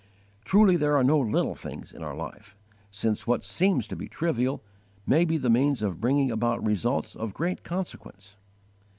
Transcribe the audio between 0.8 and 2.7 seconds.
are no little things in our life,